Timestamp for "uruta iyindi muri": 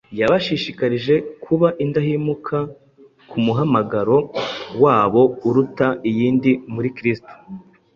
5.47-6.89